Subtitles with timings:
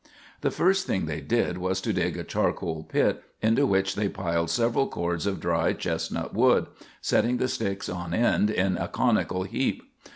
[0.41, 4.49] The first thing they did was to dig a charcoal pit, into which they piled
[4.49, 6.65] several cords of dry chestnut wood,
[7.01, 9.83] setting the sticks on end in a conical heap.